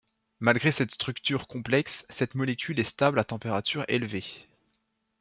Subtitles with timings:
[0.39, 4.25] Malgré cette structure complexe, cette molécule est stable à température élevée.